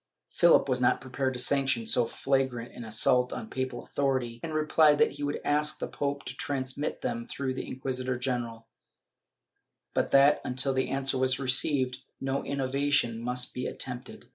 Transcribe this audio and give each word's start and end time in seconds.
Philip 0.31 0.67
was 0.67 0.81
not 0.81 0.99
prepared 0.99 1.35
to 1.35 1.39
sanction 1.39 1.85
so 1.85 2.07
flagrant 2.07 2.73
an 2.73 2.83
assault 2.83 3.31
on 3.31 3.51
papal 3.51 3.83
authority, 3.83 4.39
and 4.41 4.51
replied 4.51 4.97
that 4.97 5.11
he 5.11 5.23
would 5.23 5.39
ask 5.45 5.77
the 5.77 5.87
pope 5.87 6.25
to 6.25 6.35
transmit 6.35 7.03
them 7.03 7.27
through 7.27 7.53
the 7.53 7.69
inqui 7.69 7.93
sitor 7.93 8.17
general, 8.19 8.65
but 9.93 10.09
that, 10.09 10.41
until 10.43 10.73
the 10.73 10.89
answer 10.89 11.19
was 11.19 11.37
received, 11.37 11.99
no 12.19 12.41
inno 12.41 12.67
vation 12.73 13.19
must 13.19 13.53
be 13.53 13.67
attempted. 13.67 14.25